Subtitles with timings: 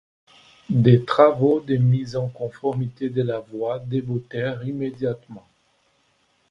[0.71, 5.47] Des travaux de mise en conformité de la voie débutèrent immédiatement.